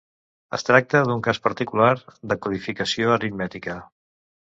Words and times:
Es 0.57 0.63
tracta 0.67 1.01
d'un 1.09 1.19
cas 1.27 1.39
particular 1.47 1.89
de 2.31 2.37
codificació 2.47 3.13
aritmètica. 3.17 3.77